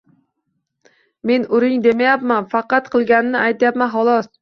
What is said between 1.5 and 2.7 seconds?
uring demayapman,